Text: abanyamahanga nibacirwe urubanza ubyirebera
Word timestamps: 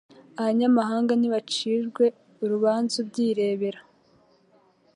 abanyamahanga 0.39 1.13
nibacirwe 1.17 2.05
urubanza 2.43 2.93
ubyirebera 3.03 3.79